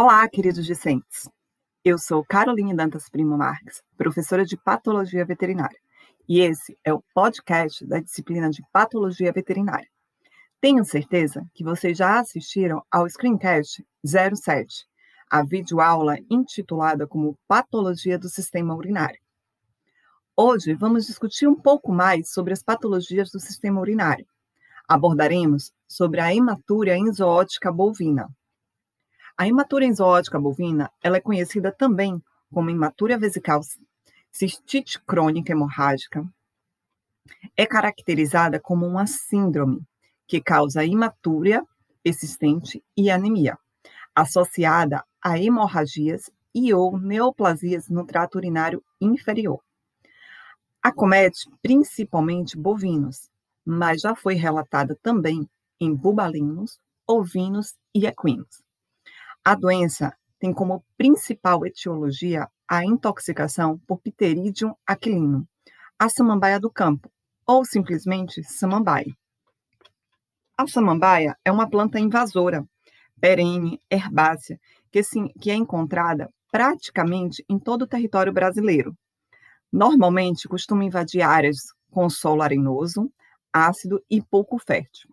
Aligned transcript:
Olá, 0.00 0.28
queridos 0.28 0.64
discentes. 0.64 1.28
Eu 1.84 1.98
sou 1.98 2.24
Caroline 2.24 2.72
Dantas 2.72 3.08
Primo 3.08 3.36
Marques, 3.36 3.82
professora 3.96 4.44
de 4.44 4.56
Patologia 4.56 5.24
Veterinária, 5.24 5.76
e 6.28 6.38
esse 6.38 6.78
é 6.84 6.94
o 6.94 7.02
podcast 7.12 7.84
da 7.84 7.98
disciplina 7.98 8.48
de 8.48 8.62
Patologia 8.72 9.32
Veterinária. 9.32 9.88
Tenho 10.60 10.84
certeza 10.84 11.44
que 11.52 11.64
vocês 11.64 11.98
já 11.98 12.20
assistiram 12.20 12.80
ao 12.92 13.10
Screencast 13.10 13.84
07, 14.06 14.86
a 15.28 15.42
videoaula 15.42 16.16
intitulada 16.30 17.04
como 17.04 17.36
Patologia 17.48 18.16
do 18.16 18.28
Sistema 18.28 18.76
Urinário. 18.76 19.18
Hoje 20.36 20.74
vamos 20.74 21.08
discutir 21.08 21.48
um 21.48 21.56
pouco 21.56 21.90
mais 21.90 22.30
sobre 22.30 22.52
as 22.52 22.62
patologias 22.62 23.32
do 23.32 23.40
sistema 23.40 23.80
urinário. 23.80 24.28
Abordaremos 24.86 25.72
sobre 25.88 26.20
a 26.20 26.32
hematúria 26.32 26.96
enzootica 26.96 27.72
bovina. 27.72 28.28
A 29.40 29.46
hematúria 29.46 29.86
enzootica 29.86 30.36
bovina 30.36 30.90
ela 31.00 31.18
é 31.18 31.20
conhecida 31.20 31.70
também 31.70 32.20
como 32.52 32.70
hematúria 32.70 33.16
vesical 33.16 33.60
cistite 34.32 35.00
crônica 35.00 35.52
hemorrágica. 35.52 36.28
É 37.56 37.64
caracterizada 37.64 38.58
como 38.58 38.84
uma 38.84 39.06
síndrome 39.06 39.86
que 40.26 40.40
causa 40.40 40.84
hematúria 40.84 41.64
persistente 42.02 42.82
e 42.96 43.12
anemia, 43.12 43.56
associada 44.12 45.04
a 45.22 45.38
hemorragias 45.38 46.28
e 46.52 46.74
ou 46.74 46.98
neoplasias 46.98 47.88
no 47.88 48.04
trato 48.04 48.38
urinário 48.38 48.82
inferior. 49.00 49.60
Acomete 50.82 51.48
principalmente 51.62 52.58
bovinos, 52.58 53.30
mas 53.64 54.00
já 54.00 54.16
foi 54.16 54.34
relatada 54.34 54.98
também 55.00 55.48
em 55.78 55.94
bubalinos, 55.94 56.80
ovinos 57.06 57.76
e 57.94 58.04
equinos. 58.04 58.66
A 59.44 59.54
doença 59.54 60.16
tem 60.38 60.52
como 60.52 60.84
principal 60.96 61.64
etiologia 61.66 62.48
a 62.68 62.84
intoxicação 62.84 63.78
por 63.86 63.98
Pteridium 63.98 64.74
aquilino, 64.86 65.48
a 65.98 66.08
samambaia 66.08 66.60
do 66.60 66.70
campo, 66.70 67.10
ou 67.46 67.64
simplesmente 67.64 68.42
samambaia. 68.44 69.16
A 70.56 70.66
samambaia 70.66 71.36
é 71.44 71.50
uma 71.50 71.68
planta 71.68 71.98
invasora, 71.98 72.64
perene, 73.20 73.80
herbácea, 73.90 74.60
que, 74.90 75.02
sim, 75.02 75.28
que 75.40 75.50
é 75.50 75.54
encontrada 75.54 76.28
praticamente 76.50 77.44
em 77.48 77.58
todo 77.58 77.82
o 77.82 77.86
território 77.86 78.32
brasileiro, 78.32 78.96
Normalmente, 79.72 80.48
costuma 80.48 80.84
invadir 80.84 81.20
áreas 81.20 81.74
com 81.90 82.08
solo 82.08 82.42
arenoso, 82.42 83.12
ácido 83.52 84.02
e 84.10 84.22
pouco 84.22 84.58
fértil. 84.58 85.10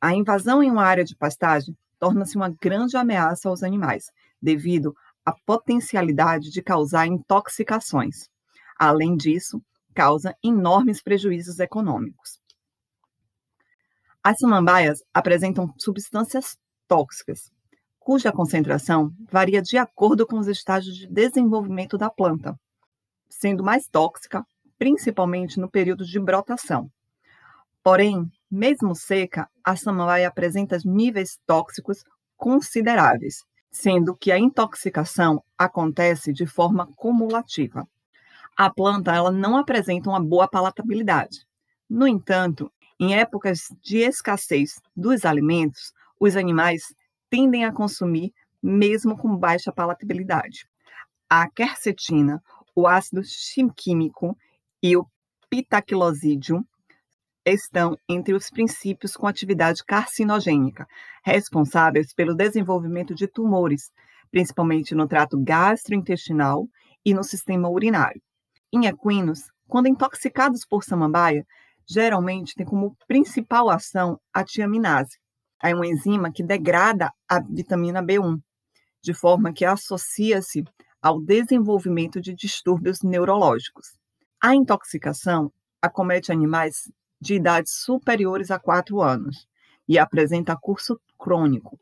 A 0.00 0.14
invasão 0.14 0.62
em 0.62 0.70
uma 0.70 0.84
área 0.84 1.04
de 1.04 1.14
pastagem 1.14 1.76
torna-se 2.02 2.34
uma 2.36 2.48
grande 2.48 2.96
ameaça 2.96 3.48
aos 3.48 3.62
animais, 3.62 4.10
devido 4.42 4.92
à 5.24 5.32
potencialidade 5.46 6.50
de 6.50 6.60
causar 6.60 7.06
intoxicações. 7.06 8.28
Além 8.76 9.16
disso, 9.16 9.62
causa 9.94 10.34
enormes 10.42 11.00
prejuízos 11.00 11.60
econômicos. 11.60 12.40
As 14.20 14.36
samambaias 14.36 15.04
apresentam 15.14 15.72
substâncias 15.78 16.58
tóxicas, 16.88 17.52
cuja 18.00 18.32
concentração 18.32 19.12
varia 19.30 19.62
de 19.62 19.78
acordo 19.78 20.26
com 20.26 20.40
os 20.40 20.48
estágios 20.48 20.96
de 20.96 21.06
desenvolvimento 21.06 21.96
da 21.96 22.10
planta, 22.10 22.58
sendo 23.30 23.62
mais 23.62 23.86
tóxica, 23.86 24.44
principalmente 24.76 25.60
no 25.60 25.70
período 25.70 26.04
de 26.04 26.18
brotação. 26.18 26.90
Porém, 27.82 28.30
mesmo 28.50 28.94
seca, 28.94 29.48
a 29.64 29.74
samambaia 29.76 30.28
apresenta 30.28 30.78
níveis 30.84 31.38
tóxicos 31.46 32.04
consideráveis, 32.36 33.44
sendo 33.70 34.16
que 34.16 34.30
a 34.30 34.38
intoxicação 34.38 35.42
acontece 35.56 36.32
de 36.32 36.46
forma 36.46 36.86
cumulativa. 36.96 37.88
A 38.56 38.70
planta 38.70 39.14
ela 39.14 39.30
não 39.30 39.56
apresenta 39.56 40.10
uma 40.10 40.22
boa 40.22 40.46
palatabilidade. 40.46 41.46
No 41.88 42.06
entanto, 42.06 42.70
em 43.00 43.16
épocas 43.16 43.68
de 43.82 43.98
escassez 43.98 44.80
dos 44.94 45.24
alimentos, 45.24 45.92
os 46.20 46.36
animais 46.36 46.94
tendem 47.30 47.64
a 47.64 47.72
consumir 47.72 48.32
mesmo 48.62 49.16
com 49.16 49.36
baixa 49.36 49.72
palatabilidade. 49.72 50.68
A 51.28 51.48
quercetina 51.50 52.42
o 52.74 52.86
ácido 52.86 53.22
chimquímico 53.22 54.36
e 54.82 54.96
o 54.96 55.06
pitaquilosídeo 55.50 56.66
estão 57.44 57.96
entre 58.08 58.34
os 58.34 58.50
princípios 58.50 59.16
com 59.16 59.26
atividade 59.26 59.84
carcinogênica, 59.84 60.86
responsáveis 61.24 62.14
pelo 62.14 62.34
desenvolvimento 62.34 63.14
de 63.14 63.26
tumores, 63.26 63.90
principalmente 64.30 64.94
no 64.94 65.06
trato 65.06 65.38
gastrointestinal 65.42 66.66
e 67.04 67.12
no 67.12 67.24
sistema 67.24 67.68
urinário. 67.68 68.22
Em 68.72 68.86
equinos, 68.86 69.40
quando 69.68 69.88
intoxicados 69.88 70.64
por 70.64 70.84
samambaia, 70.84 71.44
geralmente 71.88 72.54
tem 72.54 72.64
como 72.64 72.96
principal 73.06 73.68
ação 73.68 74.18
a 74.32 74.44
tiaminase, 74.44 75.18
é 75.62 75.74
uma 75.74 75.86
enzima 75.86 76.32
que 76.32 76.42
degrada 76.42 77.12
a 77.28 77.40
vitamina 77.40 78.02
B1, 78.02 78.40
de 79.02 79.14
forma 79.14 79.52
que 79.52 79.64
associa-se 79.64 80.64
ao 81.00 81.20
desenvolvimento 81.20 82.20
de 82.20 82.34
distúrbios 82.34 83.02
neurológicos. 83.02 83.88
A 84.42 84.54
intoxicação 84.54 85.52
acomete 85.80 86.32
animais 86.32 86.90
de 87.22 87.34
idades 87.34 87.72
superiores 87.72 88.50
a 88.50 88.58
4 88.58 89.00
anos 89.00 89.46
e 89.88 89.96
apresenta 89.96 90.58
curso 90.60 91.00
crônico. 91.16 91.78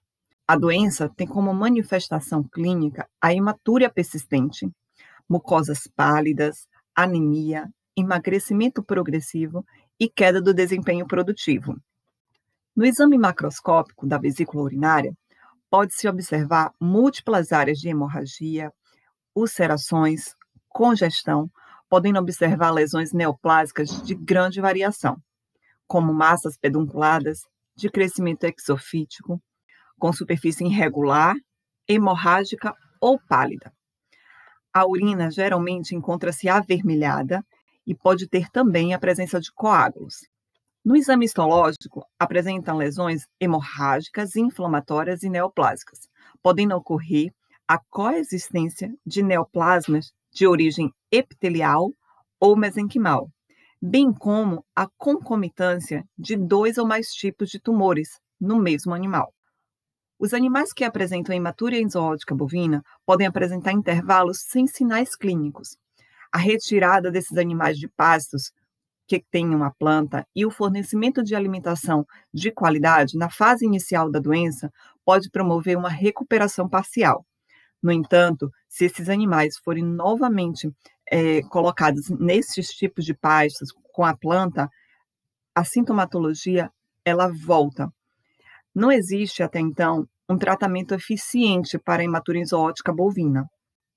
A 0.46 0.54
doença 0.54 1.08
tem 1.08 1.26
como 1.26 1.54
manifestação 1.54 2.42
clínica 2.42 3.08
a 3.20 3.32
hematúria 3.32 3.88
persistente, 3.88 4.70
mucosas 5.26 5.88
pálidas, 5.96 6.68
anemia, 6.94 7.66
emagrecimento 7.96 8.82
progressivo 8.82 9.64
e 9.98 10.10
queda 10.10 10.42
do 10.42 10.52
desempenho 10.52 11.06
produtivo. 11.06 11.74
No 12.76 12.84
exame 12.84 13.16
macroscópico 13.16 14.06
da 14.06 14.18
vesícula 14.18 14.62
urinária, 14.62 15.14
pode-se 15.70 16.06
observar 16.06 16.70
múltiplas 16.78 17.50
áreas 17.50 17.78
de 17.78 17.88
hemorragia, 17.88 18.70
ulcerações, 19.34 20.34
congestão, 20.68 21.50
podendo 21.88 22.18
observar 22.18 22.70
lesões 22.70 23.12
neoplásicas 23.12 24.02
de 24.02 24.14
grande 24.14 24.60
variação, 24.60 25.16
como 25.90 26.14
massas 26.14 26.56
pedunculadas, 26.56 27.40
de 27.74 27.90
crescimento 27.90 28.44
exofítico, 28.44 29.42
com 29.98 30.12
superfície 30.12 30.64
irregular, 30.64 31.34
hemorrágica 31.88 32.72
ou 33.00 33.18
pálida. 33.28 33.72
A 34.72 34.86
urina 34.86 35.32
geralmente 35.32 35.96
encontra-se 35.96 36.48
avermelhada 36.48 37.44
e 37.84 37.92
pode 37.92 38.28
ter 38.28 38.48
também 38.50 38.94
a 38.94 39.00
presença 39.00 39.40
de 39.40 39.50
coágulos. 39.52 40.14
No 40.84 40.94
exame 40.96 41.24
histológico, 41.24 42.06
apresentam 42.16 42.76
lesões 42.76 43.26
hemorrágicas, 43.40 44.36
inflamatórias 44.36 45.24
e 45.24 45.28
neoplásicas, 45.28 46.08
podendo 46.40 46.76
ocorrer 46.76 47.32
a 47.66 47.80
coexistência 47.90 48.94
de 49.04 49.24
neoplasmas 49.24 50.12
de 50.32 50.46
origem 50.46 50.92
epitelial 51.10 51.90
ou 52.38 52.56
mesenquimal, 52.56 53.28
bem 53.80 54.12
como 54.12 54.64
a 54.76 54.86
concomitância 54.98 56.04
de 56.18 56.36
dois 56.36 56.76
ou 56.76 56.86
mais 56.86 57.08
tipos 57.08 57.48
de 57.48 57.58
tumores 57.58 58.20
no 58.40 58.60
mesmo 58.60 58.94
animal. 58.94 59.32
Os 60.18 60.34
animais 60.34 60.72
que 60.72 60.84
apresentam 60.84 61.34
hematúria 61.34 61.80
enzootica 61.80 62.34
bovina 62.34 62.82
podem 63.06 63.26
apresentar 63.26 63.72
intervalos 63.72 64.40
sem 64.42 64.66
sinais 64.66 65.16
clínicos. 65.16 65.78
A 66.30 66.36
retirada 66.36 67.10
desses 67.10 67.38
animais 67.38 67.78
de 67.78 67.88
pastos 67.88 68.52
que 69.06 69.24
tenham 69.30 69.64
a 69.64 69.70
planta 69.70 70.26
e 70.36 70.44
o 70.44 70.50
fornecimento 70.50 71.22
de 71.24 71.34
alimentação 71.34 72.06
de 72.32 72.52
qualidade 72.52 73.16
na 73.16 73.30
fase 73.30 73.64
inicial 73.64 74.10
da 74.10 74.20
doença 74.20 74.70
pode 75.04 75.30
promover 75.30 75.76
uma 75.76 75.88
recuperação 75.88 76.68
parcial. 76.68 77.24
No 77.82 77.90
entanto, 77.90 78.52
se 78.68 78.84
esses 78.84 79.08
animais 79.08 79.56
forem 79.56 79.82
novamente 79.82 80.70
é, 81.10 81.42
colocados 81.42 82.08
nesses 82.08 82.68
tipos 82.68 83.04
de 83.04 83.12
pastos 83.12 83.72
com 83.92 84.04
a 84.04 84.16
planta, 84.16 84.70
a 85.54 85.64
sintomatologia 85.64 86.70
ela 87.04 87.28
volta. 87.28 87.92
Não 88.74 88.92
existe 88.92 89.42
até 89.42 89.58
então 89.58 90.06
um 90.28 90.38
tratamento 90.38 90.94
eficiente 90.94 91.76
para 91.78 92.02
a 92.02 92.04
hematuria 92.04 92.44
zoótica 92.44 92.92
bovina. 92.92 93.44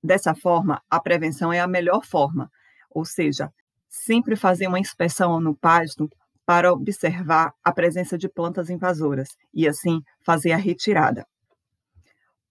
Dessa 0.02 0.34
forma, 0.34 0.82
a 0.90 1.00
prevenção 1.00 1.52
é 1.52 1.60
a 1.60 1.66
melhor 1.68 2.04
forma, 2.04 2.50
ou 2.90 3.04
seja, 3.04 3.50
sempre 3.88 4.34
fazer 4.34 4.66
uma 4.66 4.80
inspeção 4.80 5.40
no 5.40 5.56
pasto 5.56 6.10
para 6.44 6.72
observar 6.72 7.54
a 7.62 7.72
presença 7.72 8.18
de 8.18 8.28
plantas 8.28 8.68
invasoras 8.68 9.28
e 9.54 9.66
assim 9.66 10.02
fazer 10.26 10.52
a 10.52 10.56
retirada. 10.56 11.24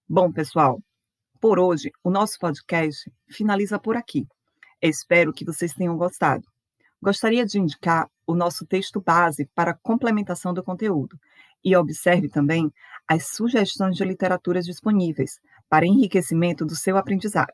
Bom, 0.07 0.31
pessoal, 0.31 0.81
por 1.39 1.59
hoje, 1.59 1.91
o 2.03 2.09
nosso 2.09 2.39
podcast 2.39 3.11
finaliza 3.29 3.77
por 3.77 3.97
aqui. 3.97 4.25
Espero 4.85 5.31
que 5.31 5.45
vocês 5.45 5.73
tenham 5.73 5.95
gostado. 5.95 6.45
Gostaria 7.01 7.45
de 7.45 7.57
indicar 7.57 8.09
o 8.27 8.35
nosso 8.35 8.65
texto 8.65 8.99
base 8.99 9.45
para 9.55 9.73
complementação 9.73 10.53
do 10.53 10.61
conteúdo 10.61 11.17
e 11.63 11.73
observe 11.73 12.27
também 12.27 12.69
as 13.07 13.29
sugestões 13.29 13.95
de 13.95 14.03
literaturas 14.03 14.65
disponíveis 14.65 15.39
para 15.69 15.85
enriquecimento 15.85 16.65
do 16.65 16.75
seu 16.75 16.97
aprendizado. 16.97 17.53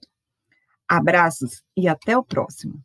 Abraços 0.87 1.61
e 1.77 1.87
até 1.87 2.17
o 2.17 2.23
próximo! 2.23 2.83